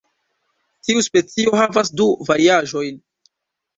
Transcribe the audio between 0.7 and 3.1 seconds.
Tiu specio havas du variaĵojn.